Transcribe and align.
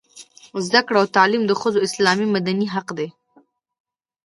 زده 0.65 0.81
کړه 0.87 0.97
او 1.01 1.07
تعلیم 1.17 1.43
د 1.47 1.51
ښځو 1.61 1.79
اسلامي 1.87 2.25
او 2.27 2.33
مدني 2.35 2.67
حق 2.75 2.87
دی. 2.97 3.07